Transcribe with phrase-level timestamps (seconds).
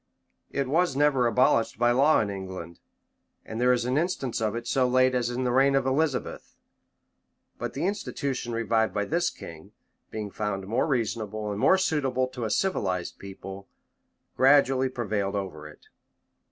[0.49, 2.79] It was never abolished by law in England;
[3.45, 6.55] and there is an instance of it so late as the reign of Elizabeth:
[7.59, 9.73] but the institution revived by this king,
[10.09, 13.67] being found more reasonable and more suitable to a civilized people,
[14.35, 15.85] gradually prevailed over it.